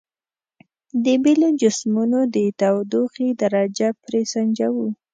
[1.03, 4.87] د بیلو جسمونو د تودوخې درجه پرې سنجوو.